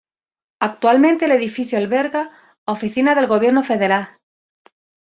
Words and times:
Actualmente 0.59 1.25
el 1.25 1.31
edificio 1.31 1.77
alberga 1.77 2.31
oficinas 2.65 3.15
del 3.15 3.27
gobierno 3.27 3.61
federal. 3.63 4.17